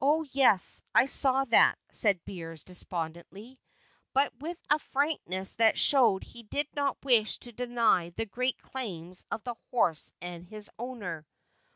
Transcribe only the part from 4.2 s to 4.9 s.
with a